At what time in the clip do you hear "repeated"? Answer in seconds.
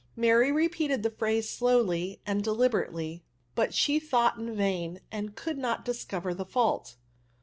0.51-1.03